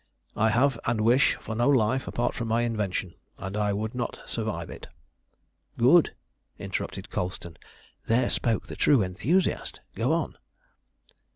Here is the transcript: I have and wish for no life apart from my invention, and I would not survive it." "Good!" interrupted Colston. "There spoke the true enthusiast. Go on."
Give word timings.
I 0.35 0.49
have 0.49 0.79
and 0.85 0.99
wish 1.01 1.35
for 1.35 1.53
no 1.53 1.69
life 1.69 2.07
apart 2.07 2.33
from 2.33 2.47
my 2.47 2.63
invention, 2.63 3.13
and 3.37 3.55
I 3.55 3.71
would 3.71 3.93
not 3.93 4.19
survive 4.25 4.71
it." 4.71 4.87
"Good!" 5.77 6.15
interrupted 6.57 7.11
Colston. 7.11 7.55
"There 8.07 8.31
spoke 8.31 8.65
the 8.65 8.75
true 8.75 9.03
enthusiast. 9.03 9.79
Go 9.93 10.11
on." 10.13 10.39